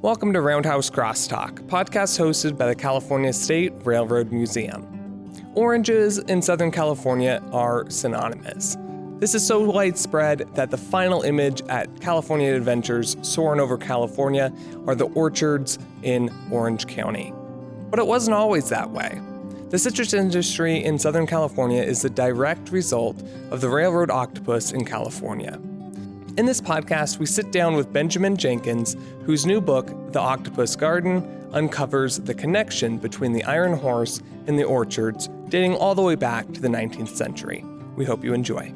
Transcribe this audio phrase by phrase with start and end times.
[0.00, 4.86] Welcome to Roundhouse Crosstalk, podcast hosted by the California State Railroad Museum.
[5.56, 8.76] Oranges in Southern California are synonymous.
[9.18, 14.52] This is so widespread that the final image at California Adventures soaring over California
[14.86, 17.34] are the orchards in Orange County.
[17.90, 19.20] But it wasn't always that way.
[19.70, 23.20] The citrus industry in Southern California is the direct result
[23.50, 25.58] of the railroad octopus in California.
[26.38, 31.48] In this podcast, we sit down with Benjamin Jenkins, whose new book, The Octopus Garden,
[31.52, 36.46] uncovers the connection between the Iron Horse and the orchards, dating all the way back
[36.52, 37.64] to the 19th century.
[37.96, 38.72] We hope you enjoy.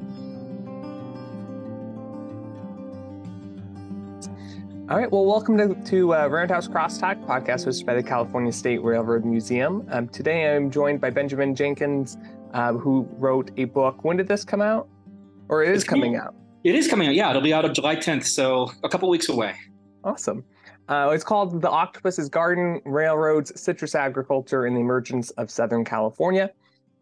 [4.90, 8.82] All right, well, welcome to, to uh, Roundhouse Crosstalk, podcast hosted by the California State
[8.82, 9.86] Railroad Museum.
[9.92, 12.18] Um, today I'm joined by Benjamin Jenkins,
[12.54, 14.02] uh, who wrote a book.
[14.02, 14.88] When did this come out?
[15.48, 16.34] Or it is coming out?
[16.64, 17.14] It is coming out.
[17.14, 19.54] Yeah, it'll be out of July 10th, so a couple weeks away.
[20.04, 20.44] Awesome.
[20.88, 26.50] Uh, it's called The Octopus's Garden Railroads, Citrus Agriculture, and the Emergence of Southern California.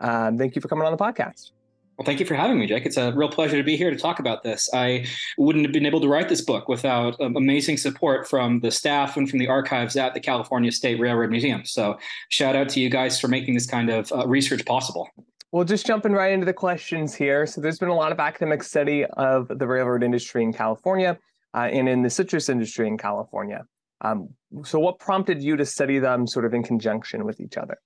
[0.00, 1.50] Um, thank you for coming on the podcast.
[1.98, 2.86] Well, thank you for having me, Jake.
[2.86, 4.70] It's a real pleasure to be here to talk about this.
[4.72, 5.04] I
[5.36, 9.18] wouldn't have been able to write this book without um, amazing support from the staff
[9.18, 11.66] and from the archives at the California State Railroad Museum.
[11.66, 11.98] So,
[12.30, 15.10] shout out to you guys for making this kind of uh, research possible.
[15.52, 17.46] Well, just jumping right into the questions here.
[17.46, 21.18] So, there's been a lot of academic study of the railroad industry in California
[21.54, 23.64] uh, and in the citrus industry in California.
[24.02, 24.28] Um,
[24.64, 27.78] so, what prompted you to study them sort of in conjunction with each other?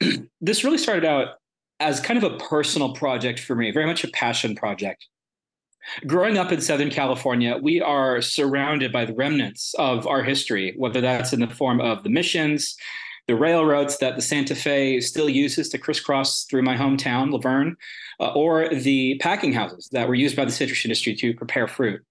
[0.40, 1.36] this really started out
[1.80, 5.06] as kind of a personal project for me, very much a passion project.
[6.06, 11.00] Growing up in Southern California, we are surrounded by the remnants of our history, whether
[11.00, 12.76] that's in the form of the missions,
[13.26, 17.76] the railroads that the Santa Fe still uses to crisscross through my hometown, La Verne,
[18.20, 22.02] uh, or the packing houses that were used by the citrus industry to prepare fruit.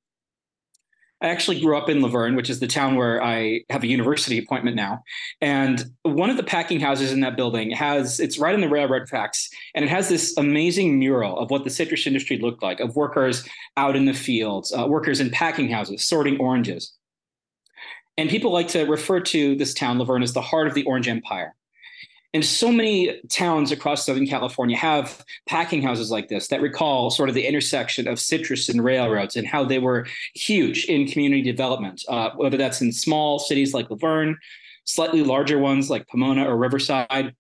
[1.22, 3.88] I actually grew up in La Verne, which is the town where I have a
[3.88, 5.04] university appointment now.
[5.40, 9.08] And one of the packing houses in that building has, it's right in the railroad
[9.08, 12.98] tracks, and it has this amazing mural of what the citrus industry looked like, of
[12.98, 13.48] workers
[13.78, 16.94] out in the fields, uh, workers in packing houses sorting oranges.
[18.18, 20.84] And people like to refer to this town, La Verne, as the heart of the
[20.84, 21.56] Orange Empire.
[22.36, 27.30] And so many towns across Southern California have packing houses like this that recall sort
[27.30, 32.04] of the intersection of citrus and railroads and how they were huge in community development,
[32.08, 34.38] uh, whether that's in small cities like La Verne,
[34.86, 37.36] slightly larger ones like Pomona or Riverside,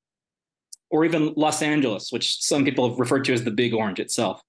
[0.91, 4.43] or even Los Angeles, which some people have referred to as the Big Orange itself.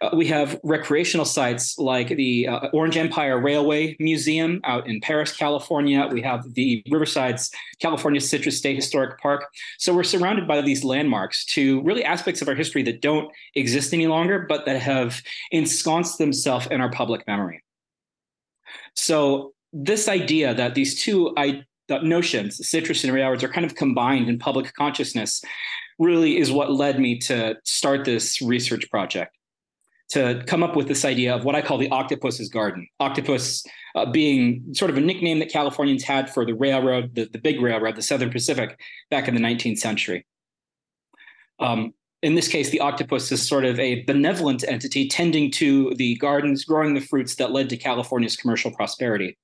[0.00, 5.36] Uh, we have recreational sites like the uh, Orange Empire Railway Museum out in Perris,
[5.36, 6.08] California.
[6.10, 7.50] We have the Riverside's
[7.80, 9.44] California Citrus State Historic Park.
[9.78, 13.92] So we're surrounded by these landmarks to really aspects of our history that don't exist
[13.92, 17.62] any longer, but that have ensconced themselves in our public memory.
[18.96, 24.30] So this idea that these two I, notions, citrus and railroads, are kind of combined
[24.30, 25.42] in public consciousness,
[25.98, 29.36] really is what led me to start this research project
[30.10, 32.86] to come up with this idea of what I call the octopus's garden.
[32.98, 37.38] Octopus uh, being sort of a nickname that Californians had for the railroad, the, the
[37.38, 38.78] big railroad, the Southern Pacific,
[39.10, 40.26] back in the 19th century.
[41.60, 46.16] Um, in this case, the octopus is sort of a benevolent entity tending to the
[46.16, 49.38] gardens, growing the fruits that led to California's commercial prosperity.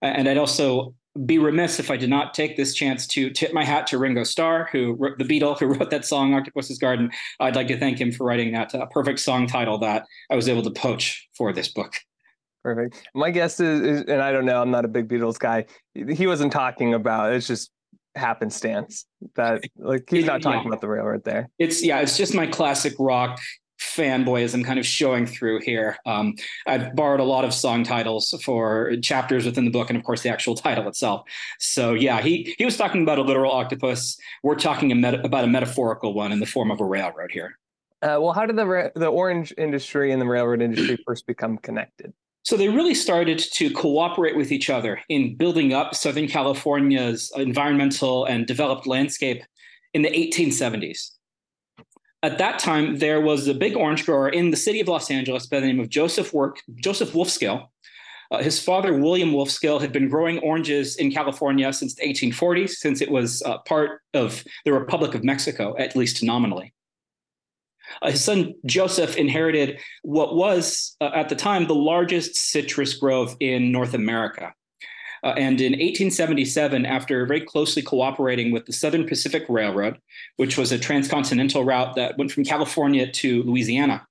[0.00, 0.94] And I'd also
[1.26, 4.24] be remiss if I did not take this chance to tip my hat to Ringo
[4.24, 8.00] Starr, who wrote the Beatle, who wrote that song "Octopus's Garden." I'd like to thank
[8.00, 11.52] him for writing that uh, perfect song title that I was able to poach for
[11.52, 11.94] this book.
[12.62, 13.08] Perfect.
[13.14, 15.66] My guess is, is, and I don't know, I'm not a big Beatles guy.
[15.94, 17.70] He wasn't talking about it's just
[18.14, 19.06] happenstance
[19.36, 20.68] that like he's not talking yeah.
[20.68, 21.50] about the railroad there.
[21.58, 23.40] It's yeah, it's just my classic rock
[23.82, 25.96] fanboyism kind of showing through here.
[26.06, 26.34] Um,
[26.66, 30.22] I've borrowed a lot of song titles for chapters within the book, and of course
[30.22, 31.22] the actual title itself.
[31.58, 34.16] So yeah, he he was talking about a literal octopus.
[34.42, 37.58] We're talking a meta- about a metaphorical one in the form of a railroad here.
[38.00, 41.58] Uh, well, how did the ra- the orange industry and the railroad industry first become
[41.58, 42.12] connected?
[42.44, 48.24] So they really started to cooperate with each other in building up Southern California's environmental
[48.24, 49.44] and developed landscape
[49.94, 51.10] in the 1870s
[52.22, 55.46] at that time, there was a big orange grower in the city of Los Angeles
[55.46, 57.66] by the name of Joseph Work, Joseph Wolfskill.
[58.30, 63.00] Uh, his father, William Wolfskill, had been growing oranges in California since the 1840s, since
[63.02, 66.72] it was uh, part of the Republic of Mexico, at least nominally.
[68.00, 73.36] Uh, his son Joseph inherited what was, uh, at the time, the largest citrus grove
[73.40, 74.54] in North America.
[75.24, 79.98] Uh, and in 1877, after very closely cooperating with the Southern Pacific Railroad,
[80.36, 84.06] which was a transcontinental route that went from California to Louisiana,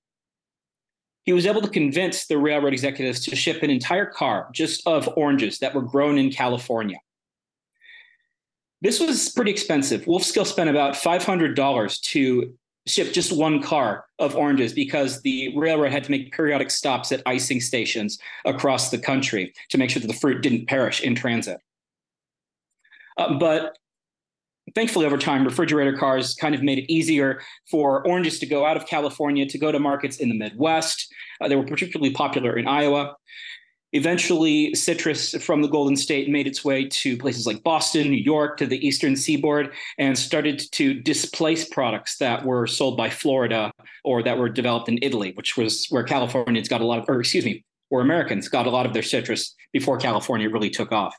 [1.24, 5.10] he was able to convince the railroad executives to ship an entire car just of
[5.16, 6.98] oranges that were grown in California.
[8.82, 10.06] This was pretty expensive.
[10.06, 12.54] Wolfskill spent about $500 to
[12.88, 17.22] ship just one car of oranges because the railroad had to make periodic stops at
[17.26, 21.60] icing stations across the country to make sure that the fruit didn't perish in transit.
[23.18, 23.78] Uh, but
[24.74, 28.78] thankfully, over time, refrigerator cars kind of made it easier for oranges to go out
[28.78, 31.14] of California to go to markets in the Midwest.
[31.40, 33.16] Uh, they were particularly popular in Iowa.
[33.94, 38.58] Eventually, citrus from the Golden State made its way to places like Boston, New York,
[38.58, 43.72] to the eastern seaboard, and started to displace products that were sold by Florida
[44.06, 47.20] or that were developed in Italy, which was where Californians got a lot of, or
[47.20, 51.16] excuse me, where Americans got a lot of their citrus before California really took off.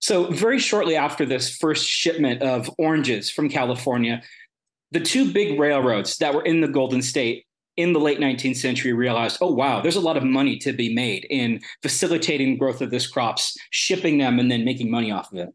[0.00, 4.22] So, very shortly after this first shipment of oranges from California,
[4.90, 7.45] the two big railroads that were in the Golden State
[7.76, 10.94] in the late 19th century realized, oh, wow, there's a lot of money to be
[10.94, 15.38] made in facilitating growth of this crops, shipping them, and then making money off of
[15.38, 15.48] it.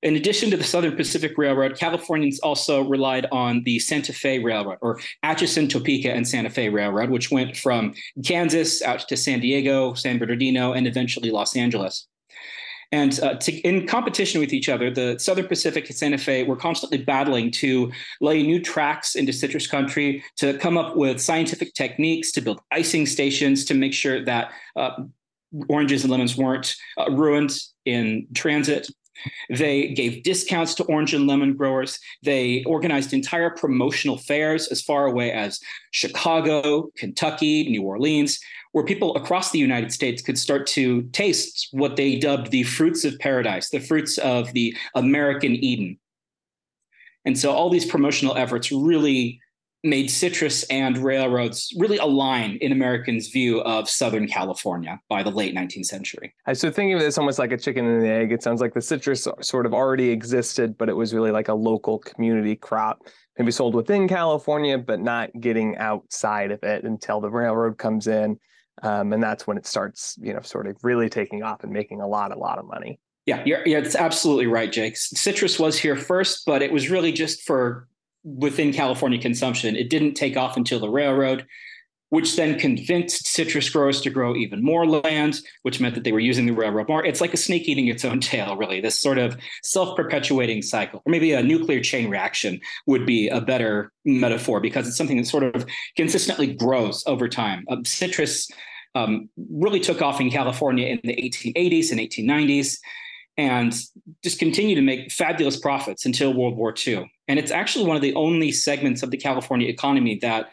[0.00, 4.78] In addition to the Southern Pacific Railroad, Californians also relied on the Santa Fe Railroad,
[4.80, 7.94] or Atchison, Topeka, and Santa Fe Railroad, which went from
[8.24, 12.06] Kansas out to San Diego, San Bernardino, and eventually Los Angeles.
[12.90, 16.56] And uh, to, in competition with each other, the Southern Pacific and Santa Fe were
[16.56, 22.32] constantly battling to lay new tracks into citrus country, to come up with scientific techniques,
[22.32, 25.02] to build icing stations, to make sure that uh,
[25.68, 28.88] oranges and lemons weren't uh, ruined in transit.
[29.50, 31.98] They gave discounts to orange and lemon growers.
[32.22, 35.60] They organized entire promotional fairs as far away as
[35.90, 38.38] Chicago, Kentucky, New Orleans,
[38.72, 43.04] where people across the United States could start to taste what they dubbed the fruits
[43.04, 45.98] of paradise, the fruits of the American Eden.
[47.24, 49.40] And so all these promotional efforts really
[49.84, 55.54] made citrus and railroads really align in Americans' view of Southern California by the late
[55.54, 56.34] 19th century.
[56.52, 58.82] So thinking of this almost like a chicken and the egg, it sounds like the
[58.82, 63.02] citrus sort of already existed, but it was really like a local community crop,
[63.38, 68.38] maybe sold within California, but not getting outside of it until the railroad comes in
[68.82, 72.00] um, and that's when it starts, you know, sort of really taking off and making
[72.00, 73.00] a lot, a lot of money.
[73.26, 74.96] Yeah, you're, yeah, it's absolutely right, Jake.
[74.96, 77.88] Citrus was here first, but it was really just for
[78.24, 79.76] within California consumption.
[79.76, 81.46] It didn't take off until the railroad,
[82.10, 86.18] which then convinced citrus growers to grow even more land, which meant that they were
[86.18, 87.04] using the railroad more.
[87.04, 91.02] It's like a snake eating its own tail, really, this sort of self perpetuating cycle.
[91.04, 95.26] Or maybe a nuclear chain reaction would be a better metaphor because it's something that
[95.26, 95.66] sort of
[95.96, 97.64] consistently grows over time.
[97.68, 98.48] Uh, citrus
[98.94, 102.78] um, really took off in California in the 1880s and 1890s
[103.38, 103.72] and
[104.24, 107.10] just continued to make fabulous profits until World War II.
[107.28, 110.50] And it's actually one of the only segments of the California economy that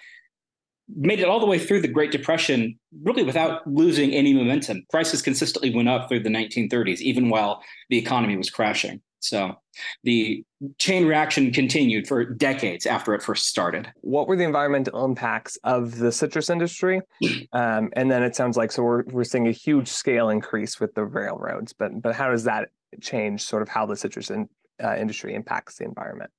[0.95, 4.85] made it all the way through the Great Depression, really without losing any momentum.
[4.91, 9.01] Prices consistently went up through the 1930s, even while the economy was crashing.
[9.19, 9.55] So
[10.03, 10.43] the
[10.77, 13.91] chain reaction continued for decades after it first started.
[14.01, 17.01] What were the environmental impacts of the citrus industry?
[17.53, 20.93] Um, and then it sounds like so we're we're seeing a huge scale increase with
[20.93, 22.69] the railroads, but but how does that
[23.01, 24.49] change sort of how the citrus in,
[24.83, 26.31] uh, industry impacts the environment?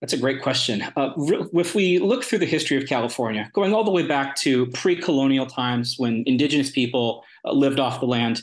[0.00, 0.82] That's a great question.
[0.96, 1.10] Uh,
[1.54, 4.94] if we look through the history of California, going all the way back to pre
[4.94, 8.42] colonial times when indigenous people uh, lived off the land,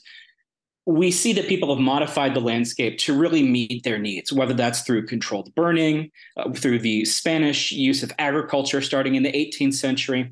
[0.86, 4.82] we see that people have modified the landscape to really meet their needs, whether that's
[4.82, 10.32] through controlled burning, uh, through the Spanish use of agriculture starting in the 18th century.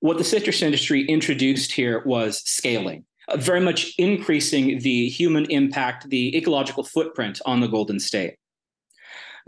[0.00, 3.04] What the citrus industry introduced here was scaling,
[3.36, 8.36] very much increasing the human impact, the ecological footprint on the Golden State.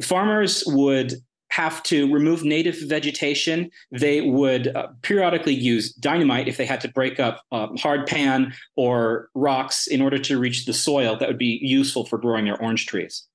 [0.01, 1.15] Farmers would
[1.51, 3.71] have to remove native vegetation.
[3.91, 8.55] They would uh, periodically use dynamite if they had to break up uh, hard pan
[8.75, 12.61] or rocks in order to reach the soil that would be useful for growing their
[12.61, 13.27] orange trees.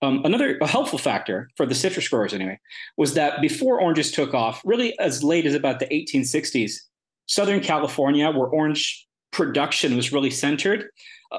[0.00, 2.58] Um, another helpful factor for the citrus growers, anyway,
[2.96, 6.80] was that before oranges took off, really as late as about the 1860s,
[7.26, 10.88] Southern California, where orange production was really centered,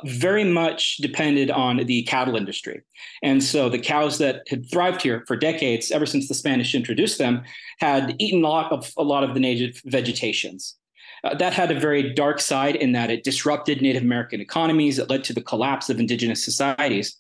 [0.06, 2.82] very much depended on the cattle industry.
[3.24, 7.17] And so the cows that had thrived here for decades, ever since the Spanish introduced
[7.17, 7.44] them,
[7.79, 10.75] had eaten a lot of, a lot of the native vegetations.
[11.24, 15.00] Uh, that had a very dark side in that it disrupted Native American economies.
[15.00, 17.17] It led to the collapse of indigenous societies.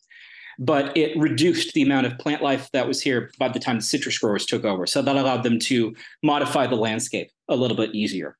[0.59, 3.83] But it reduced the amount of plant life that was here by the time the
[3.83, 4.87] citrus growers took over.
[4.87, 8.37] So that allowed them to modify the landscape a little bit easier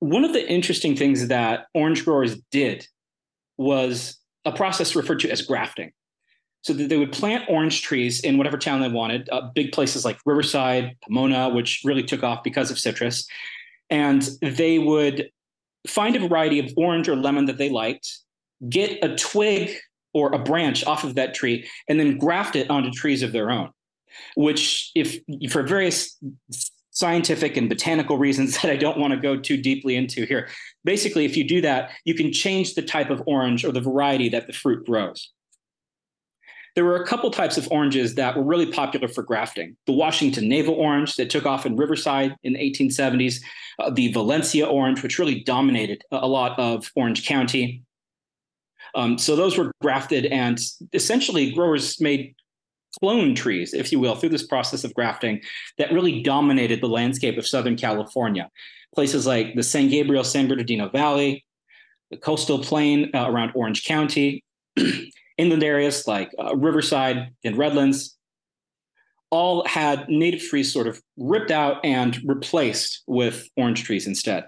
[0.00, 2.86] one of the interesting things that orange growers did
[3.56, 5.92] was a process referred to as grafting.
[6.64, 10.02] so that they would plant orange trees in whatever town they wanted, uh, big places
[10.02, 13.26] like Riverside, Pomona, which really took off because of citrus.
[13.90, 15.30] And they would
[15.86, 18.10] find a variety of orange or lemon that they liked,
[18.70, 19.76] get a twig
[20.14, 23.50] or a branch off of that tree, and then graft it onto trees of their
[23.50, 23.68] own.
[24.34, 25.18] Which, if
[25.52, 26.16] for various
[26.94, 30.48] scientific and botanical reasons that I don't want to go too deeply into here,
[30.84, 34.30] basically, if you do that, you can change the type of orange or the variety
[34.30, 35.30] that the fruit grows.
[36.74, 39.76] There were a couple types of oranges that were really popular for grafting.
[39.86, 43.40] The Washington Navel orange that took off in Riverside in the 1870s,
[43.78, 47.84] uh, the Valencia orange, which really dominated a lot of Orange County.
[48.96, 50.58] Um, so those were grafted, and
[50.92, 52.34] essentially growers made
[53.00, 55.40] clone trees, if you will, through this process of grafting
[55.78, 58.50] that really dominated the landscape of Southern California.
[58.94, 61.44] Places like the San Gabriel San Bernardino Valley,
[62.10, 64.44] the coastal plain uh, around Orange County,
[65.38, 68.16] inland areas like uh, Riverside and Redlands,
[69.30, 74.44] all had native trees sort of ripped out and replaced with orange trees instead.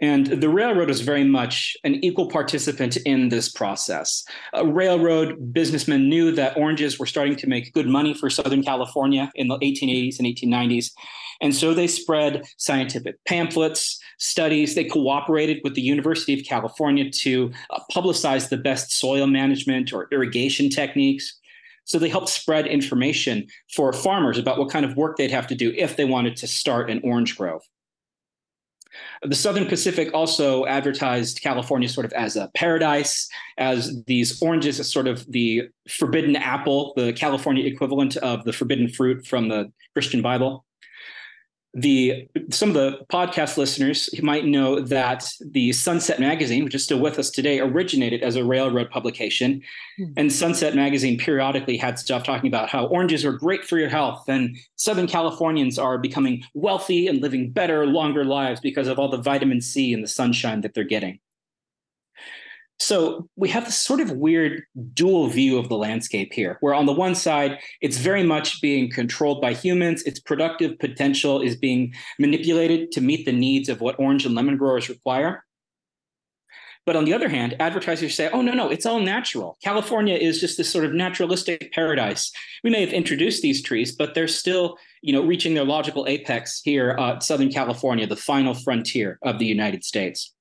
[0.00, 4.24] And the railroad was very much an equal participant in this process.
[4.56, 9.30] Uh, railroad businessmen knew that oranges were starting to make good money for Southern California
[9.34, 10.92] in the 1880s and 1890s.
[11.40, 14.74] And so they spread scientific pamphlets, studies.
[14.74, 20.08] They cooperated with the University of California to uh, publicize the best soil management or
[20.12, 21.38] irrigation techniques.
[21.84, 25.54] So they helped spread information for farmers about what kind of work they'd have to
[25.54, 27.62] do if they wanted to start an orange grove.
[29.22, 34.92] The Southern Pacific also advertised California sort of as a paradise, as these oranges as
[34.92, 40.22] sort of the forbidden apple, the California equivalent of the forbidden fruit from the Christian
[40.22, 40.64] Bible
[41.80, 47.00] the some of the podcast listeners might know that the Sunset magazine, which is still
[47.00, 49.62] with us today, originated as a railroad publication.
[49.98, 50.12] Mm-hmm.
[50.16, 54.28] And Sunset magazine periodically had stuff talking about how oranges are great for your health
[54.28, 59.18] and Southern Californians are becoming wealthy and living better, longer lives because of all the
[59.18, 61.18] vitamin C and the sunshine that they're getting.
[62.80, 64.62] So we have this sort of weird
[64.94, 68.88] dual view of the landscape here, where on the one side, it's very much being
[68.90, 70.02] controlled by humans.
[70.04, 74.56] Its productive potential is being manipulated to meet the needs of what orange and lemon
[74.56, 75.44] growers require.
[76.86, 79.58] But on the other hand, advertisers say, oh, no, no, it's all natural.
[79.62, 82.32] California is just this sort of naturalistic paradise.
[82.64, 86.60] We may have introduced these trees, but they're still you know, reaching their logical apex
[86.64, 90.34] here, uh, Southern California, the final frontier of the United States.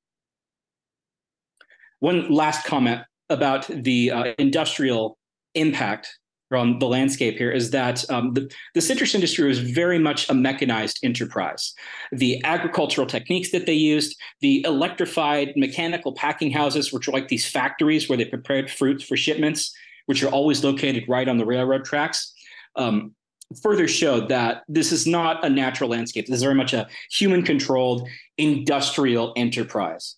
[1.99, 5.17] One last comment about the uh, industrial
[5.55, 6.07] impact
[6.51, 10.33] on the landscape here is that um, the, the, citrus industry was very much a
[10.33, 11.73] mechanized enterprise.
[12.13, 17.49] The agricultural techniques that they used, the electrified mechanical packing houses, which are like these
[17.49, 19.73] factories where they prepared fruits for shipments,
[20.05, 22.33] which are always located right on the railroad tracks,
[22.77, 23.13] um,
[23.61, 26.27] further showed that this is not a natural landscape.
[26.27, 30.15] This is very much a human controlled industrial enterprise.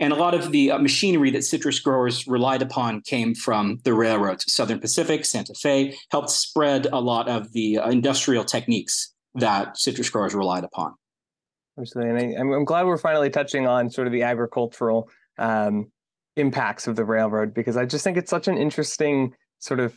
[0.00, 3.92] And a lot of the uh, machinery that citrus growers relied upon came from the
[3.92, 4.50] railroads.
[4.50, 10.08] Southern Pacific, Santa Fe helped spread a lot of the uh, industrial techniques that citrus
[10.08, 10.94] growers relied upon.
[11.78, 12.34] Absolutely.
[12.34, 15.92] And I, am glad we're finally touching on sort of the agricultural um,
[16.36, 19.96] impacts of the railroad because I just think it's such an interesting sort of,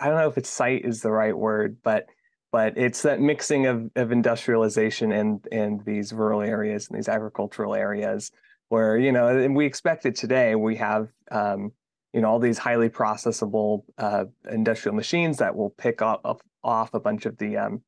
[0.00, 2.06] I don't know if it's site is the right word, but
[2.50, 7.74] but it's that mixing of, of industrialization and and these rural areas and these agricultural
[7.74, 8.30] areas
[8.72, 10.54] where you know and we expect it today.
[10.54, 11.72] We have um,
[12.14, 17.00] you know all these highly processable uh, industrial machines that will pick up, off a
[17.00, 17.82] bunch of the um,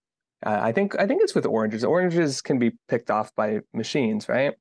[0.44, 1.84] uh, i think i think it's with oranges.
[1.84, 4.52] Oranges can be picked off by machines right?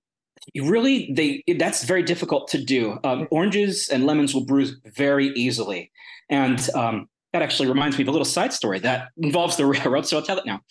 [0.55, 2.99] Really they that's very difficult to do.
[3.03, 5.91] Um, oranges and lemons will bruise very easily.
[6.29, 10.05] And um, that actually reminds me of a little side story that involves the railroad
[10.05, 10.61] so i'll tell it now.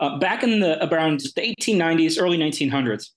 [0.00, 3.10] Uh, back in the around the 1890s early 1900s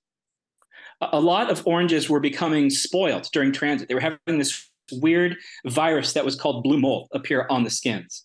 [1.01, 3.87] a lot of oranges were becoming spoiled during transit.
[3.87, 5.35] They were having this weird
[5.65, 8.23] virus that was called blue mold appear on the skins.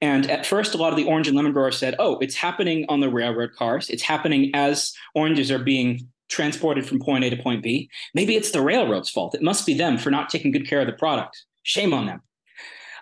[0.00, 2.86] And at first, a lot of the orange and lemon growers said, oh, it's happening
[2.88, 3.90] on the railroad cars.
[3.90, 7.90] It's happening as oranges are being transported from point A to point B.
[8.14, 9.34] Maybe it's the railroad's fault.
[9.34, 11.44] It must be them for not taking good care of the product.
[11.64, 12.22] Shame on them.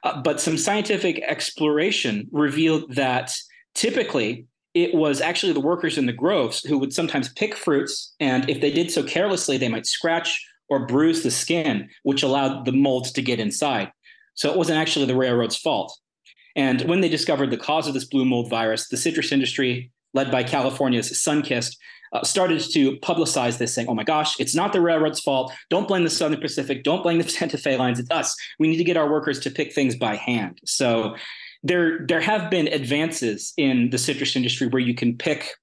[0.03, 3.33] Uh, but some scientific exploration revealed that
[3.75, 4.47] typically
[4.85, 8.61] it was actually the workers in the groves who would sometimes pick fruits, and if
[8.61, 13.11] they did so carelessly, they might scratch or bruise the skin, which allowed the molds
[13.13, 13.91] to get inside.
[14.35, 15.97] So it wasn't actually the railroad's fault.
[16.55, 20.31] And when they discovered the cause of this blue mold virus, the citrus industry led
[20.31, 21.77] by California's Sunkist,
[22.13, 25.53] uh, started to publicize this, saying, "Oh my gosh, it's not the railroad's fault.
[25.69, 26.83] Don't blame the Southern Pacific.
[26.83, 27.99] Don't blame the Santa Fe lines.
[27.99, 28.35] It's us.
[28.59, 31.17] We need to get our workers to pick things by hand." So
[31.62, 35.55] there, there have been advances in the citrus industry where you can pick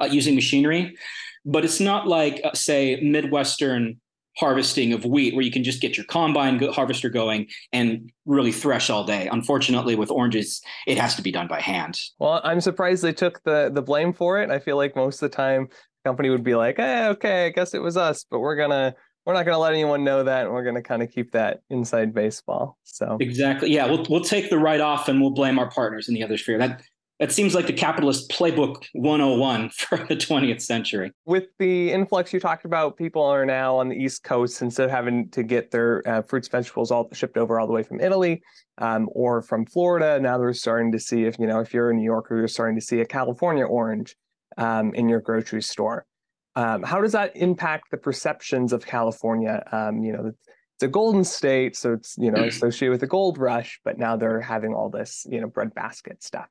[0.00, 0.96] uh, using machinery,
[1.44, 4.00] but it's not like, uh, say, Midwestern
[4.36, 8.90] harvesting of wheat where you can just get your combine harvester going and really thresh
[8.90, 9.28] all day.
[9.32, 11.98] Unfortunately, with oranges, it has to be done by hand.
[12.18, 14.50] Well, I'm surprised they took the the blame for it.
[14.50, 17.48] I feel like most of the time the company would be like, "Hey, okay, I
[17.50, 18.94] guess it was us, but we're gonna."
[19.26, 21.32] We're not going to let anyone know that, and we're going to kind of keep
[21.32, 22.78] that inside baseball.
[22.84, 26.14] So exactly, yeah, we'll we'll take the write off, and we'll blame our partners in
[26.14, 26.58] the other sphere.
[26.58, 26.82] That
[27.18, 31.12] that seems like the capitalist playbook 101 for the 20th century.
[31.24, 34.90] With the influx you talked about, people are now on the East Coast instead of
[34.90, 38.42] having to get their uh, fruits, vegetables all shipped over all the way from Italy
[38.78, 40.20] um, or from Florida.
[40.20, 42.78] Now they're starting to see if you know if you're a New Yorker, you're starting
[42.78, 44.14] to see a California orange
[44.58, 46.06] um, in your grocery store.
[46.56, 49.62] Um, how does that impact the perceptions of California?
[49.70, 50.32] Um, you know,
[50.74, 54.16] it's a golden state, so it's you know associated with the gold rush, but now
[54.16, 56.48] they're having all this you know breadbasket stuff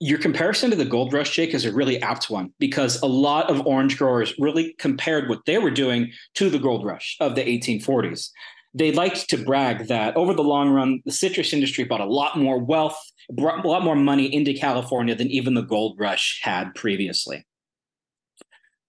[0.00, 3.50] your comparison to the gold rush, Jake, is a really apt one because a lot
[3.50, 7.42] of orange growers really compared what they were doing to the gold rush of the
[7.42, 8.30] 1840s.
[8.72, 12.38] They liked to brag that over the long run, the citrus industry brought a lot
[12.38, 12.98] more wealth,
[13.30, 17.46] brought a lot more money into California than even the gold rush had previously.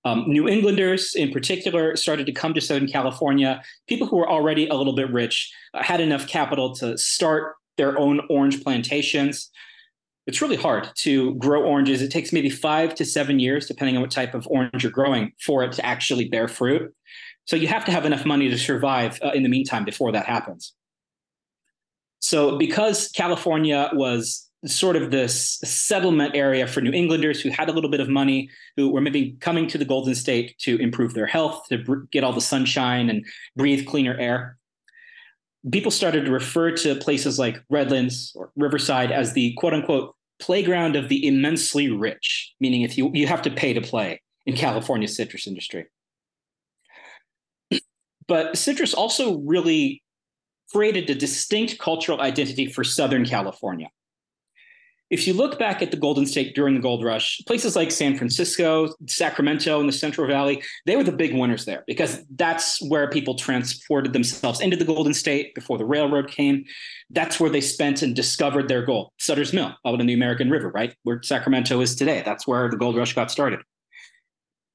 [0.03, 3.61] Um, New Englanders, in particular, started to come to Southern California.
[3.87, 7.97] People who were already a little bit rich uh, had enough capital to start their
[7.97, 9.51] own orange plantations
[10.27, 12.01] it's really hard to grow oranges.
[12.01, 15.33] It takes maybe five to seven years, depending on what type of orange you're growing,
[15.43, 16.93] for it to actually bear fruit.
[17.45, 20.25] So you have to have enough money to survive uh, in the meantime before that
[20.25, 20.73] happens.
[22.19, 27.71] So because California was sort of this settlement area for New Englanders who had a
[27.71, 31.25] little bit of money, who were maybe coming to the Golden State to improve their
[31.25, 33.25] health, to get all the sunshine and
[33.55, 34.57] breathe cleaner air,
[35.71, 40.95] people started to refer to places like Redlands or Riverside as the quote unquote playground
[40.95, 45.07] of the immensely rich, meaning if you, you have to pay to play in California
[45.07, 45.85] citrus industry.
[48.27, 50.03] But citrus also really
[50.71, 53.89] created a distinct cultural identity for Southern California
[55.11, 58.17] if you look back at the Golden State during the gold rush, places like San
[58.17, 63.09] Francisco, Sacramento, and the Central Valley, they were the big winners there because that's where
[63.09, 66.63] people transported themselves into the Golden State before the railroad came.
[67.09, 69.11] That's where they spent and discovered their gold.
[69.19, 70.95] Sutter's Mill out in the American River, right?
[71.03, 72.23] Where Sacramento is today.
[72.25, 73.59] That's where the gold rush got started.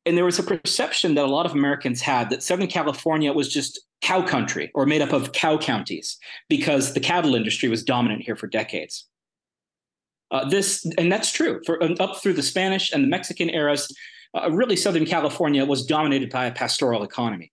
[0.05, 3.49] And there was a perception that a lot of Americans had that Southern California was
[3.49, 6.18] just cow country or made up of cow counties
[6.51, 9.09] because the cattle industry was dominant here for decades.
[10.31, 13.95] Uh, this and that's true for um, up through the Spanish and the Mexican eras.
[14.35, 17.53] Uh, really, Southern California was dominated by a pastoral economy.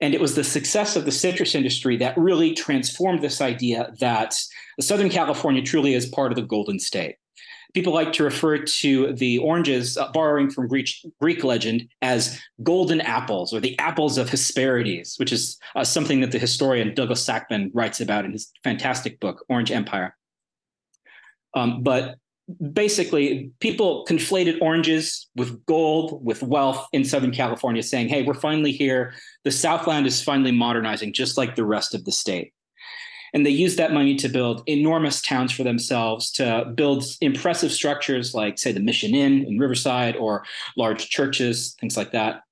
[0.00, 4.34] And it was the success of the citrus industry that really transformed this idea that
[4.80, 7.16] Southern California truly is part of the Golden State.
[7.72, 10.88] People like to refer to the oranges, uh, borrowing from Greek,
[11.20, 16.30] Greek legend, as golden apples or the apples of Hesperides, which is uh, something that
[16.30, 20.16] the historian Douglas Sackman writes about in his fantastic book, Orange Empire.
[21.56, 22.16] Um, but
[22.72, 28.70] basically, people conflated oranges with gold, with wealth in Southern California, saying, hey, we're finally
[28.70, 29.14] here.
[29.42, 32.52] The Southland is finally modernizing, just like the rest of the state.
[33.34, 38.32] And they used that money to build enormous towns for themselves, to build impressive structures
[38.32, 40.44] like, say, the Mission Inn in Riverside or
[40.76, 42.42] large churches, things like that.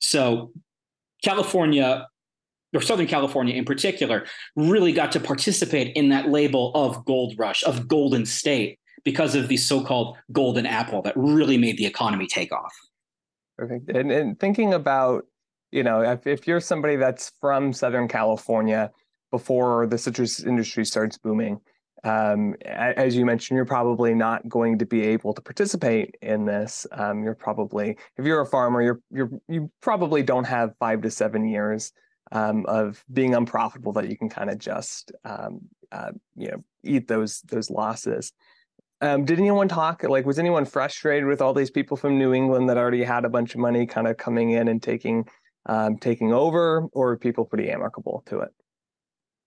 [0.00, 0.52] So
[1.24, 2.06] California
[2.74, 7.62] or Southern California in particular, really got to participate in that label of gold rush,
[7.64, 12.52] of golden state, because of the so-called golden apple that really made the economy take
[12.52, 12.74] off.
[13.58, 13.90] Perfect.
[13.90, 15.26] And, and thinking about,
[15.70, 18.90] you know, if, if you're somebody that's from Southern California
[19.30, 21.60] before the citrus industry starts booming,
[22.02, 26.86] um, as you mentioned, you're probably not going to be able to participate in this.
[26.92, 31.10] Um, you're probably, if you're a farmer, you're you're you probably don't have five to
[31.10, 31.92] seven years
[32.34, 35.60] um, of being unprofitable that you can kind of just um,
[35.92, 38.32] uh, you know eat those those losses.
[39.00, 42.68] Um, did anyone talk like was anyone frustrated with all these people from New England
[42.68, 45.26] that already had a bunch of money kind of coming in and taking
[45.66, 48.50] um, taking over, or are people pretty amicable to it?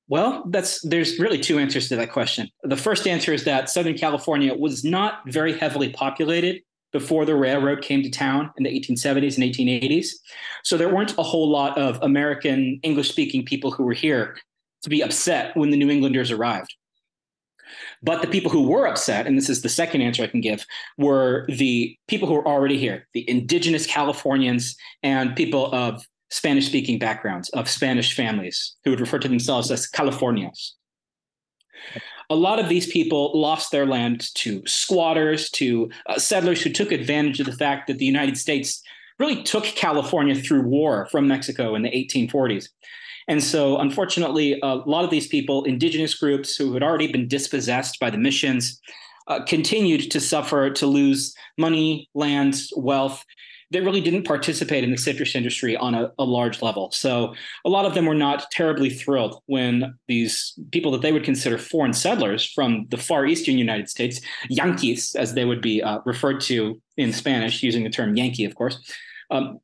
[0.08, 2.50] Well, that's there's really two answers to that question.
[2.64, 6.62] The first answer is that Southern California was not very heavily populated
[6.94, 10.08] before the railroad came to town in the 1870s and 1880s.
[10.64, 14.38] So there weren't a whole lot of American English speaking people who were here
[14.84, 16.74] to be upset when the New Englanders arrived.
[18.02, 20.66] But the people who were upset, and this is the second answer I can give,
[20.98, 27.00] were the people who were already here, the indigenous Californians and people of Spanish speaking
[27.00, 30.72] backgrounds, of Spanish families who would refer to themselves as Californios.
[32.30, 36.92] A lot of these people lost their land to squatters, to uh, settlers who took
[36.92, 38.82] advantage of the fact that the United States
[39.20, 42.68] really took California through war from Mexico in the 1840s.
[43.28, 48.00] And so, unfortunately, a lot of these people, indigenous groups who had already been dispossessed
[48.00, 48.80] by the missions,
[49.28, 53.24] uh, continued to suffer, to lose money, land, wealth.
[53.72, 56.90] They really didn't participate in the citrus industry on a, a large level.
[56.92, 57.34] So,
[57.66, 61.58] a lot of them were not terribly thrilled when these people that they would consider
[61.58, 66.40] foreign settlers from the far eastern United States, Yankees, as they would be uh, referred
[66.42, 68.80] to in Spanish, using the term Yankee, of course,
[69.30, 69.60] um,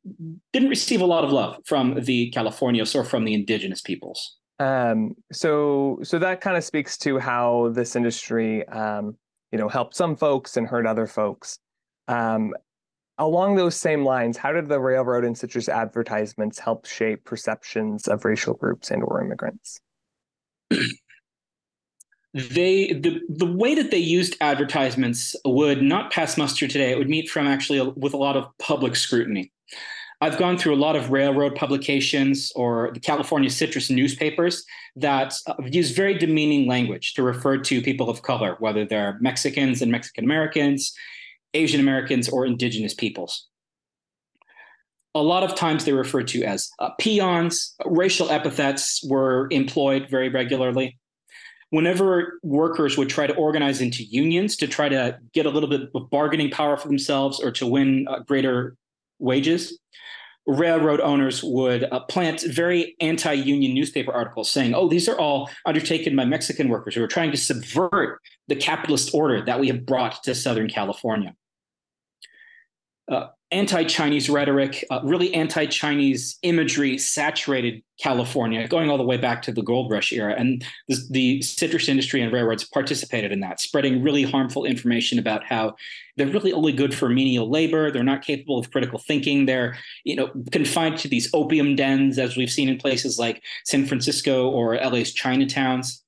[0.52, 4.36] didn't receive a lot of love from the Californios or from the indigenous peoples.
[4.60, 9.16] Um, so, so that kind of speaks to how this industry, um,
[9.50, 11.58] you know, helped some folks and hurt other folks.
[12.08, 12.54] Um,
[13.18, 18.24] along those same lines, how did the railroad and citrus advertisements help shape perceptions of
[18.24, 19.80] racial groups and/or immigrants?
[22.34, 26.90] they the the way that they used advertisements would not pass muster today.
[26.90, 29.52] It would meet from actually a, with a lot of public scrutiny.
[30.20, 34.64] I've gone through a lot of railroad publications or the California citrus newspapers
[34.96, 39.82] that uh, use very demeaning language to refer to people of color, whether they're Mexicans
[39.82, 40.94] and Mexican Americans,
[41.54, 43.48] Asian Americans, or indigenous peoples.
[45.14, 47.74] A lot of times they're referred to as uh, peons.
[47.86, 50.98] Racial epithets were employed very regularly
[51.74, 55.90] whenever workers would try to organize into unions to try to get a little bit
[55.92, 58.76] of bargaining power for themselves or to win uh, greater
[59.18, 59.76] wages,
[60.46, 66.14] railroad owners would uh, plant very anti-union newspaper articles saying, "Oh, these are all undertaken
[66.14, 70.22] by Mexican workers who are trying to subvert the capitalist order that we have brought
[70.22, 71.34] to Southern California."
[73.08, 79.52] Uh, anti-Chinese rhetoric, uh, really anti-Chinese imagery saturated California, going all the way back to
[79.52, 80.34] the gold rush era.
[80.36, 85.44] And the, the, citrus industry and railroads participated in that, spreading really harmful information about
[85.44, 85.76] how
[86.16, 87.92] they're really only good for menial labor.
[87.92, 89.46] They're not capable of critical thinking.
[89.46, 93.86] They're, you know, confined to these opium dens, as we've seen in places like San
[93.86, 96.00] Francisco or LA's Chinatowns.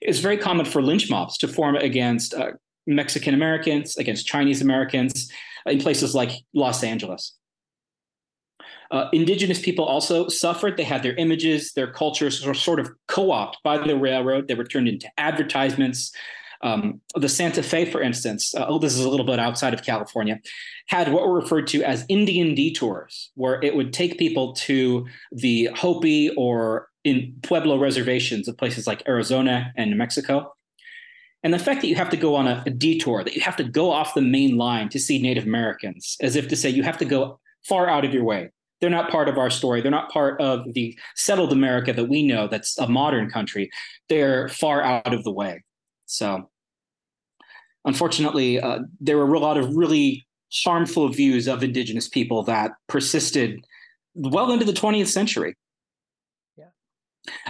[0.00, 2.52] It's very common for lynch mobs to form against uh,
[2.86, 5.30] Mexican Americans, against Chinese Americans
[5.66, 7.34] in places like Los Angeles.
[8.90, 10.76] Uh, indigenous people also suffered.
[10.76, 14.48] They had their images, their cultures were sort of co opted by the railroad.
[14.48, 16.12] They were turned into advertisements.
[16.62, 19.82] Um, the Santa Fe, for instance, uh, oh, this is a little bit outside of
[19.82, 20.40] California,
[20.88, 25.70] had what were referred to as Indian detours, where it would take people to the
[25.74, 30.52] Hopi or in Pueblo reservations of places like Arizona and New Mexico.
[31.42, 33.56] And the fact that you have to go on a, a, detour, that you have
[33.56, 36.82] to go off the main line to see Native Americans, as if to say you
[36.82, 38.50] have to go far out of your way.
[38.80, 39.80] They're not part of our story.
[39.80, 43.70] They're not part of the settled America that we know that's a modern country.
[44.08, 45.62] They're far out of the way.
[46.06, 46.50] So,
[47.84, 50.26] unfortunately, uh, there were a lot of really
[50.64, 53.64] harmful views of Indigenous people that persisted
[54.14, 55.54] well into the 20th century.
[56.56, 56.64] Yeah.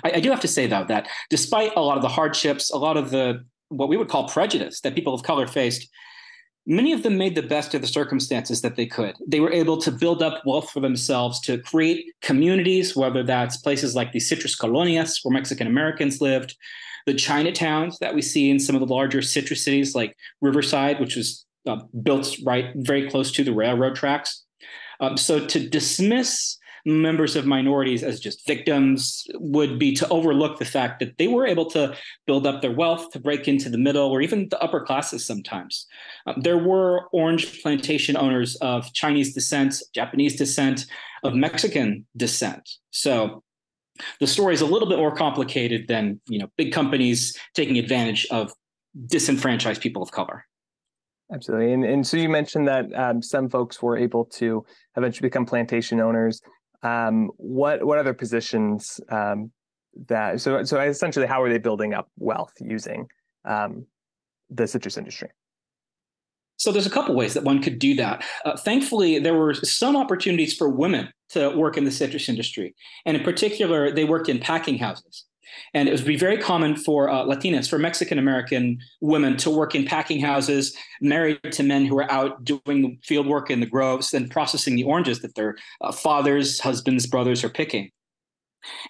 [0.05, 2.79] I, I do have to say, though, that despite a lot of the hardships, a
[2.79, 5.89] lot of the what we would call prejudice that people of color faced,
[6.67, 9.17] many of them made the best of the circumstances that they could.
[9.27, 13.95] They were able to build up wealth for themselves, to create communities, whether that's places
[13.95, 16.57] like the citrus colonias where Mexican Americans lived,
[17.07, 21.17] the Chinatowns that we see in some of the larger citrus cities like Riverside, which
[21.17, 24.45] was uh, built right very close to the railroad tracks.
[25.01, 30.65] Um, so to dismiss members of minorities as just victims would be to overlook the
[30.65, 34.11] fact that they were able to build up their wealth, to break into the middle
[34.11, 35.87] or even the upper classes sometimes.
[36.27, 40.87] Um, there were orange plantation owners of Chinese descent, Japanese descent,
[41.23, 42.69] of Mexican descent.
[42.91, 43.43] So
[44.19, 48.27] the story is a little bit more complicated than you know big companies taking advantage
[48.31, 48.53] of
[49.07, 50.45] disenfranchised people of color.
[51.33, 54.65] Absolutely, and and so you mentioned that um, some folks were able to
[54.97, 56.41] eventually become plantation owners.
[56.83, 59.51] Um, what what other positions um,
[60.07, 63.07] that so so essentially how are they building up wealth using
[63.45, 63.87] um,
[64.49, 65.29] the citrus industry?
[66.57, 68.23] So there's a couple ways that one could do that.
[68.45, 72.75] Uh, thankfully, there were some opportunities for women to work in the citrus industry,
[73.07, 75.25] and in particular, they worked in packing houses.
[75.75, 79.75] And it would be very common for uh, Latinas, for Mexican American women to work
[79.75, 84.15] in packing houses, married to men who are out doing field work in the groves
[84.15, 87.91] and processing the oranges that their uh, fathers, husbands, brothers are picking.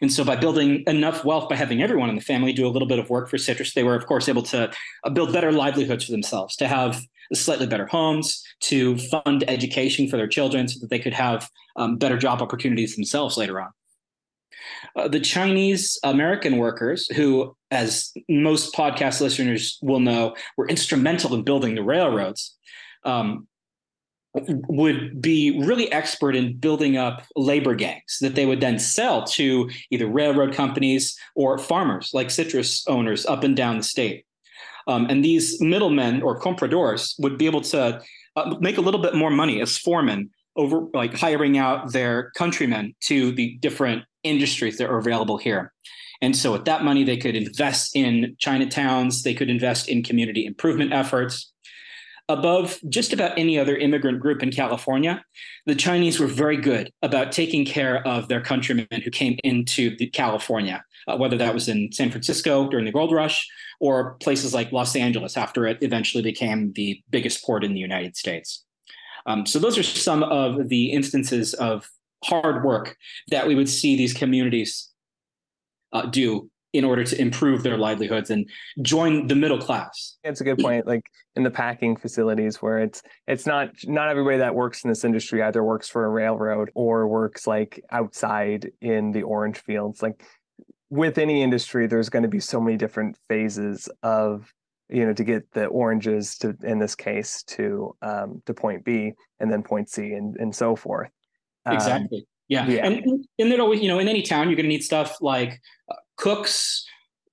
[0.01, 2.89] And so, by building enough wealth by having everyone in the family do a little
[2.89, 4.71] bit of work for citrus, they were, of course, able to
[5.05, 7.01] uh, build better livelihoods for themselves, to have
[7.33, 11.97] slightly better homes, to fund education for their children so that they could have um,
[11.97, 13.71] better job opportunities themselves later on.
[14.97, 21.43] Uh, the Chinese American workers, who, as most podcast listeners will know, were instrumental in
[21.43, 22.57] building the railroads,
[23.05, 23.47] um,
[24.35, 29.69] would be really expert in building up labor gangs that they would then sell to
[29.91, 34.25] either railroad companies or farmers like citrus owners up and down the state.
[34.87, 38.01] Um, and these middlemen or compradores would be able to
[38.37, 42.95] uh, make a little bit more money as foremen over like hiring out their countrymen
[43.01, 45.73] to the different industries that are available here.
[46.23, 50.45] And so with that money, they could invest in Chinatowns, they could invest in community
[50.45, 51.51] improvement efforts
[52.31, 55.25] above just about any other immigrant group in California,
[55.67, 60.85] the Chinese were very good about taking care of their countrymen who came into California,
[61.09, 63.49] uh, whether that was in San Francisco during the gold rush
[63.81, 68.17] or places like Los Angeles after it eventually became the biggest port in the United
[68.17, 68.65] States.
[69.27, 71.91] Um, so, those are some of the instances of
[72.25, 72.97] hard work
[73.31, 74.91] that we would see these communities
[75.93, 78.49] uh, do in order to improve their livelihoods and
[78.83, 80.17] join the middle class.
[80.23, 80.87] It's a good point.
[80.87, 81.03] Like
[81.35, 85.43] in the packing facilities where it's it's not not everybody that works in this industry
[85.43, 90.03] either works for a railroad or works like outside in the orange fields.
[90.03, 90.25] Like
[90.91, 94.53] with any industry, there's going to be so many different phases of
[94.89, 99.13] you know to get the oranges to in this case to um, to point B
[99.41, 101.11] and then point C and and so forth.
[101.67, 102.27] Um, exactly.
[102.49, 102.67] Yeah.
[102.67, 102.87] yeah.
[102.87, 105.61] And and then always, you know, in any town, you're going to need stuff like
[105.91, 106.85] uh, cooks,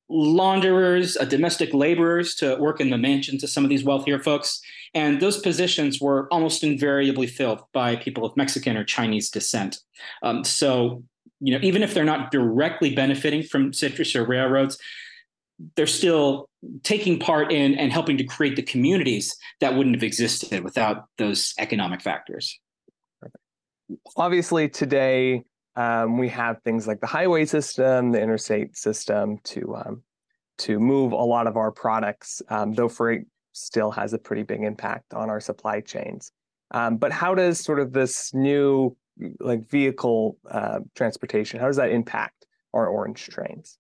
[0.10, 4.62] launderers, uh, domestic laborers to work in the mansions of some of these wealthier folks.
[4.94, 9.80] And those positions were almost invariably filled by people of Mexican or Chinese descent.
[10.24, 11.04] Um, so,
[11.40, 14.78] you know, even if they're not directly benefiting from citrus or railroads,
[15.76, 16.48] they're still
[16.84, 21.54] taking part in and helping to create the communities that wouldn't have existed without those
[21.60, 22.60] economic factors.
[24.16, 25.44] Obviously, today
[25.76, 30.04] um, we have things like the highway system, the interstate system to um,
[30.60, 34.64] to move a lot of our products, um, though freight still has a pretty big
[34.64, 36.32] impact on our supply chains.
[36.72, 38.96] Um, but how does sort of this new
[39.40, 43.78] like vehicle uh, transportation, how does that impact our orange trains?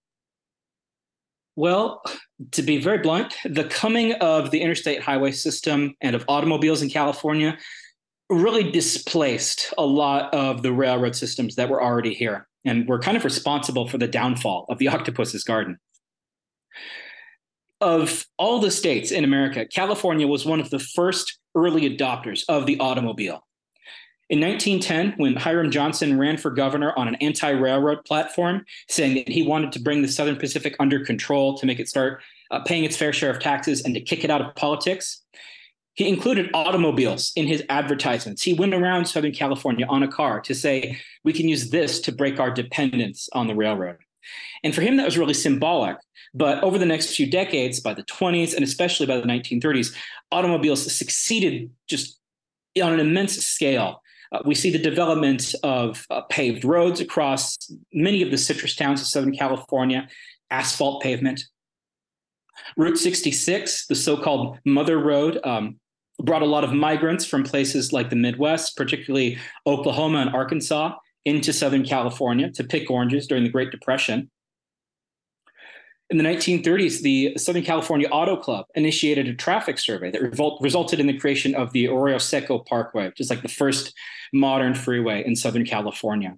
[1.55, 2.03] Well,
[2.51, 6.89] to be very blunt, the coming of the interstate highway system and of automobiles in
[6.89, 7.57] California
[8.29, 13.15] really displaced a lot of the railroad systems that were already here and were kind
[13.15, 15.79] of responsible for the downfall of the octopus's garden.
[17.79, 22.65] Of all the states in America, California was one of the first early adopters of
[22.65, 23.43] the automobile.
[24.29, 29.29] In 1910, when Hiram Johnson ran for governor on an anti railroad platform, saying that
[29.29, 32.83] he wanted to bring the Southern Pacific under control to make it start uh, paying
[32.83, 35.23] its fair share of taxes and to kick it out of politics,
[35.97, 38.43] he included automobiles in his advertisements.
[38.43, 42.11] He went around Southern California on a car to say, we can use this to
[42.11, 43.97] break our dependence on the railroad.
[44.63, 45.97] And for him, that was really symbolic.
[46.35, 49.95] But over the next few decades, by the 20s and especially by the 1930s,
[50.31, 52.19] automobiles succeeded just
[52.79, 54.03] on an immense scale.
[54.31, 57.57] Uh, we see the development of uh, paved roads across
[57.91, 60.07] many of the citrus towns of Southern California,
[60.51, 61.41] asphalt pavement.
[62.75, 65.79] Route 66, the so called Mother Road, um,
[66.21, 71.53] brought a lot of migrants from places like the Midwest, particularly Oklahoma and Arkansas, into
[71.53, 74.29] Southern California to pick oranges during the Great Depression.
[76.09, 80.21] In the 1930s, the Southern California Auto Club initiated a traffic survey that
[80.61, 83.93] resulted in the creation of the Arroyo Seco Parkway, which is like the first
[84.31, 86.37] modern freeway in Southern California.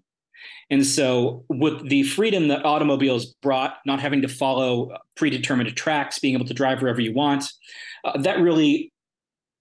[0.72, 6.36] And so, with the freedom that automobiles brought, not having to follow predetermined tracks, being
[6.36, 7.46] able to drive wherever you want,
[8.06, 8.92] uh, that really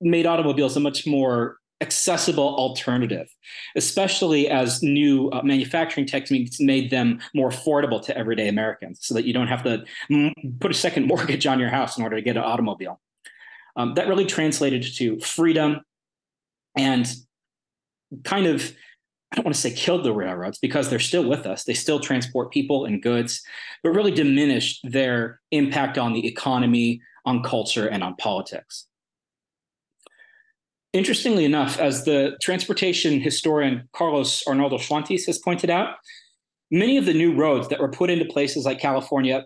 [0.00, 3.28] made automobiles a much more accessible alternative,
[3.76, 9.24] especially as new uh, manufacturing techniques made them more affordable to everyday Americans so that
[9.24, 12.22] you don't have to m- put a second mortgage on your house in order to
[12.22, 13.00] get an automobile.
[13.76, 15.82] Um, that really translated to freedom
[16.76, 17.08] and
[18.24, 18.74] kind of,
[19.30, 21.62] I don't want to say killed the railroads because they're still with us.
[21.62, 23.40] They still transport people and goods,
[23.84, 28.87] but really diminished their impact on the economy, on culture, and on politics.
[30.94, 35.96] Interestingly enough, as the transportation historian Carlos Arnaldo Schwantes has pointed out,
[36.70, 39.44] many of the new roads that were put into places like California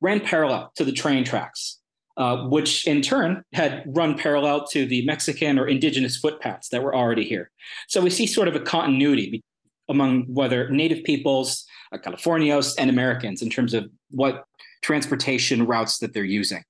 [0.00, 1.80] ran parallel to the train tracks,
[2.16, 6.94] uh, which in turn had run parallel to the Mexican or indigenous footpaths that were
[6.94, 7.50] already here.
[7.88, 9.42] So we see sort of a continuity
[9.88, 14.44] among whether native peoples, uh, Californios, and Americans in terms of what
[14.82, 16.62] transportation routes that they're using.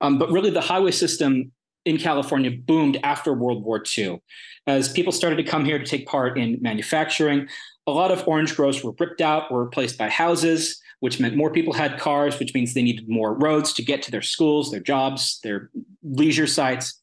[0.00, 1.52] Um, but really, the highway system
[1.84, 4.20] in California boomed after World War II.
[4.66, 7.48] As people started to come here to take part in manufacturing,
[7.86, 11.50] a lot of orange groves were ripped out, or replaced by houses, which meant more
[11.50, 14.80] people had cars, which means they needed more roads to get to their schools, their
[14.80, 15.70] jobs, their
[16.02, 17.00] leisure sites.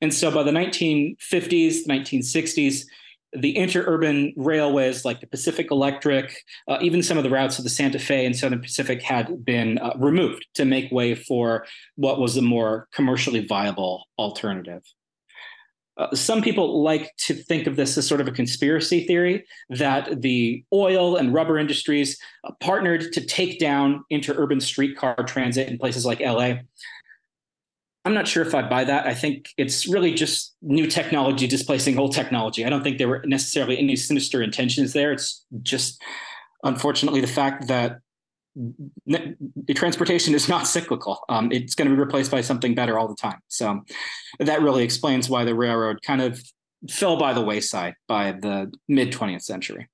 [0.00, 2.84] And so by the 1950s, 1960s,
[3.32, 6.36] the interurban railways like the Pacific Electric,
[6.68, 9.78] uh, even some of the routes of the Santa Fe and Southern Pacific had been
[9.78, 11.66] uh, removed to make way for
[11.96, 14.82] what was a more commercially viable alternative.
[15.98, 20.22] Uh, some people like to think of this as sort of a conspiracy theory that
[20.22, 26.06] the oil and rubber industries uh, partnered to take down interurban streetcar transit in places
[26.06, 26.54] like LA.
[28.04, 29.06] I'm not sure if I buy that.
[29.06, 32.64] I think it's really just new technology displacing old technology.
[32.64, 35.12] I don't think there were necessarily any sinister intentions there.
[35.12, 36.02] It's just,
[36.64, 37.98] unfortunately, the fact that
[39.06, 41.20] the transportation is not cyclical.
[41.28, 43.38] Um, it's going to be replaced by something better all the time.
[43.48, 43.82] So
[44.40, 46.42] that really explains why the railroad kind of
[46.90, 49.88] fell by the wayside by the mid 20th century.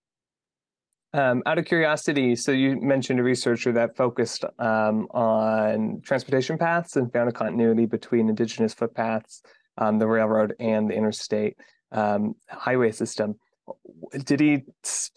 [1.18, 6.94] Um, out of curiosity, so you mentioned a researcher that focused um, on transportation paths
[6.94, 9.42] and found a continuity between indigenous footpaths,
[9.78, 11.56] um, the railroad, and the interstate
[11.90, 13.34] um, highway system.
[14.26, 14.62] Did he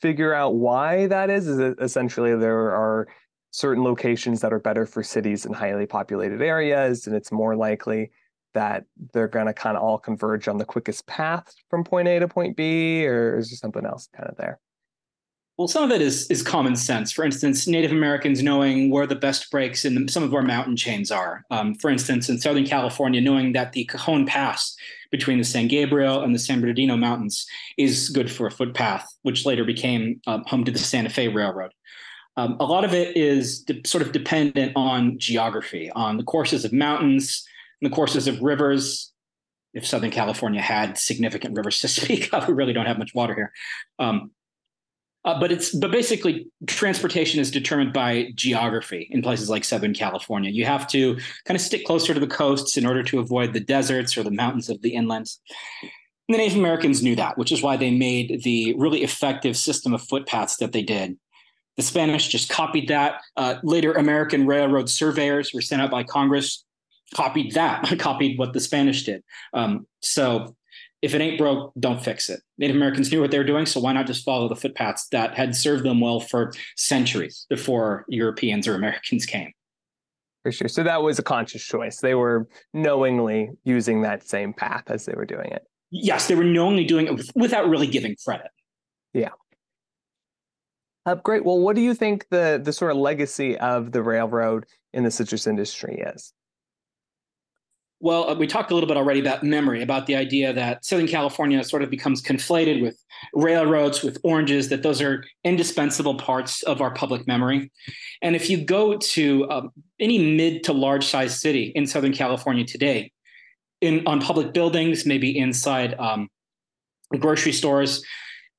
[0.02, 1.48] figure out why that is?
[1.48, 3.08] Is it essentially there are
[3.52, 8.10] certain locations that are better for cities and highly populated areas, and it's more likely
[8.56, 12.18] that they're going to kind of all converge on the quickest path from point A
[12.18, 14.60] to point B, or is there something else kind of there?
[15.62, 17.12] Well, some of it is is common sense.
[17.12, 21.12] For instance, Native Americans knowing where the best breaks in some of our mountain chains
[21.12, 21.45] are.
[21.52, 24.76] Um, for instance, in Southern California, knowing that the Cajon Pass
[25.12, 27.45] between the San Gabriel and the San Bernardino Mountains
[27.78, 31.74] is good for a footpath, which later became um, home to the Santa Fe Railroad.
[32.38, 36.65] Um, a lot of it is de- sort of dependent on geography, on the courses
[36.65, 37.45] of mountains,
[37.80, 39.13] and the courses of rivers.
[39.76, 43.36] If Southern California had significant rivers to speak of, we really don't have much water
[43.36, 43.54] here.
[45.24, 50.50] Uh, but it's but basically transportation is determined by geography in places like Southern California.
[50.50, 53.60] You have to kind of stick closer to the coasts in order to avoid the
[53.60, 55.38] deserts or the mountains of the inlands.
[56.28, 59.94] And the Native Americans knew that, which is why they made the really effective system
[59.94, 61.18] of footpaths that they did.
[61.78, 63.22] The Spanish just copied that.
[63.38, 66.66] Uh, later, American railroad surveyors were sent out by Congress,
[67.14, 69.24] copied that, copied what the Spanish did.
[69.54, 70.56] Um, so
[71.02, 72.42] if it ain't broke, don't fix it.
[72.58, 75.36] Native Americans knew what they were doing, so why not just follow the footpaths that
[75.36, 79.52] had served them well for centuries before Europeans or Americans came?
[80.44, 80.68] For sure.
[80.68, 82.00] So that was a conscious choice.
[82.00, 85.64] They were knowingly using that same path as they were doing it.
[85.92, 88.48] Yes, they were knowingly doing it without really giving credit.
[89.14, 89.30] Yeah.
[91.06, 91.44] Uh, great.
[91.44, 95.12] Well, what do you think the the sort of legacy of the railroad in the
[95.12, 96.34] citrus industry is?
[98.04, 101.08] Well, uh, we talked a little bit already about memory, about the idea that Southern
[101.08, 102.98] California sort of becomes conflated with
[103.36, 107.72] railroads, with oranges, that those are indispensable parts of our public memory.
[108.24, 109.68] And if you go to uh,
[110.00, 113.12] any mid to large size city in Southern California today,
[113.82, 116.28] in on public buildings, maybe inside um,
[117.20, 118.04] grocery stores,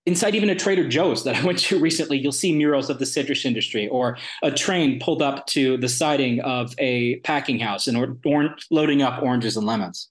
[0.07, 3.07] inside even a Trader Joe's that I went to recently, you'll see murals of the
[3.07, 7.97] citrus industry or a train pulled up to the siding of a packing house and
[7.97, 10.09] or, or loading up oranges and lemons.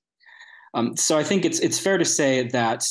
[0.73, 2.85] Um, so I think it's it's fair to say that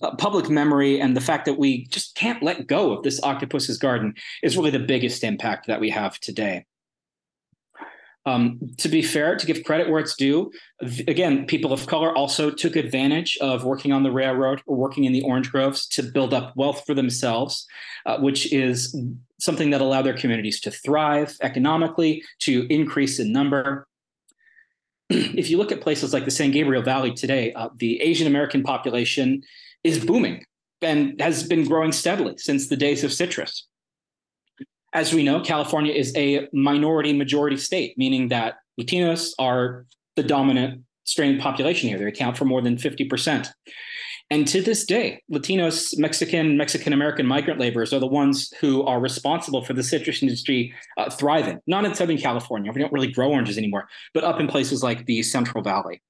[0.00, 3.78] uh, public memory and the fact that we just can't let go of this octopus's
[3.78, 6.64] garden is really the biggest impact that we have today.
[8.28, 10.52] Um, to be fair, to give credit where it's due,
[11.06, 15.14] again, people of color also took advantage of working on the railroad or working in
[15.14, 17.66] the orange groves to build up wealth for themselves,
[18.04, 18.94] uh, which is
[19.40, 23.86] something that allowed their communities to thrive economically, to increase in number.
[25.10, 28.62] if you look at places like the San Gabriel Valley today, uh, the Asian American
[28.62, 29.42] population
[29.84, 30.44] is booming
[30.82, 33.66] and has been growing steadily since the days of citrus
[34.92, 40.82] as we know, California is a minority majority state, meaning that Latinos are the dominant
[41.04, 41.98] strain population here.
[41.98, 43.48] They account for more than 50%.
[44.30, 49.00] And to this day, Latinos, Mexican, Mexican American migrant laborers are the ones who are
[49.00, 51.60] responsible for the citrus industry uh, thriving.
[51.66, 55.06] Not in Southern California, we don't really grow oranges anymore, but up in places like
[55.06, 56.02] the Central Valley.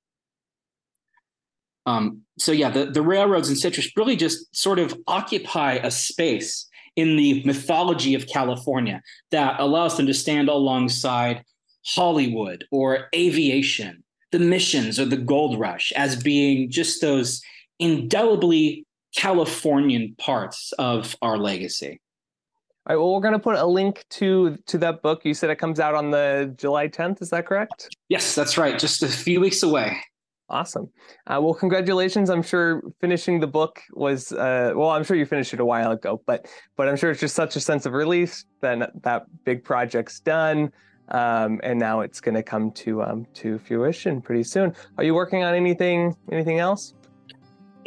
[1.86, 6.67] Um, so yeah, the, the railroads and citrus really just sort of occupy a space
[6.99, 11.44] in the mythology of California that allows them to stand alongside
[11.86, 17.40] Hollywood or aviation, the missions or the gold rush as being just those
[17.78, 18.84] indelibly
[19.14, 22.01] Californian parts of our legacy.
[22.84, 23.01] All right.
[23.01, 25.24] Well, we're going to put a link to to that book.
[25.24, 27.22] You said it comes out on the July 10th.
[27.22, 27.94] Is that correct?
[28.09, 28.76] Yes, that's right.
[28.76, 29.99] Just a few weeks away.
[30.51, 30.88] Awesome.
[31.26, 32.30] Uh, well, congratulations.
[32.30, 34.90] I'm sure finishing the book was uh, well.
[34.90, 37.55] I'm sure you finished it a while ago, but but I'm sure it's just such
[37.57, 38.44] a sense of relief.
[38.62, 40.72] Then that big project's done,
[41.11, 44.74] um, and now it's going to come to um, to fruition pretty soon.
[44.96, 46.94] Are you working on anything anything else?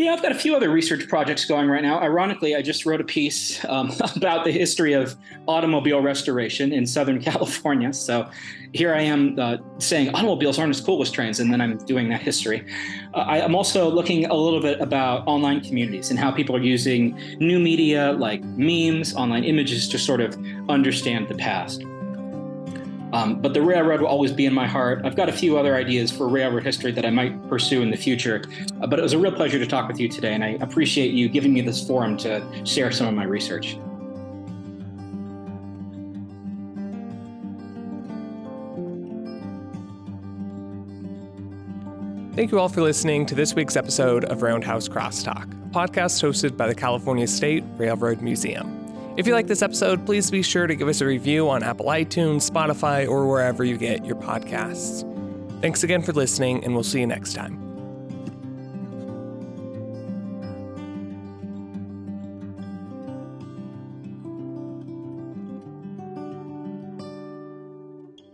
[0.02, 2.00] Yeah, I've got a few other research projects going right now.
[2.02, 5.16] Ironically, I just wrote a piece um, about the history of
[5.48, 7.94] automobile restoration in Southern California.
[7.94, 8.28] So
[8.74, 12.10] here I am uh, saying automobiles aren't as cool as trains, and then I'm doing
[12.10, 12.66] that history.
[13.14, 16.64] Uh, I, am also looking a little bit about online communities and how people are
[16.64, 20.36] using new media like memes, online images to sort of
[20.68, 21.84] understand the past.
[23.14, 25.02] Um, but the railroad will always be in my heart.
[25.04, 27.98] I've got a few other ideas for railroad history that I might pursue in the
[27.98, 28.44] future.
[28.82, 31.12] Uh, but it was a real pleasure to talk with you today, and I appreciate
[31.12, 33.78] you giving me this forum to share some of my research.
[42.34, 46.56] Thank you all for listening to this week's episode of Roundhouse Crosstalk, a podcast hosted
[46.56, 48.81] by the California State Railroad Museum.
[49.18, 51.88] If you like this episode, please be sure to give us a review on Apple
[51.88, 55.08] iTunes, Spotify, or wherever you get your podcasts.
[55.62, 57.71] Thanks again for listening, and we'll see you next time.